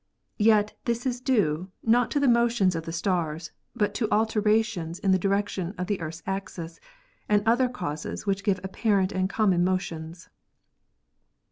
[0.39, 5.19] Yet this is due, not to motions of the stars, but to alterations in the
[5.19, 6.79] direction of the Earth's axis
[7.29, 10.29] and other causes which give apparent and common motions.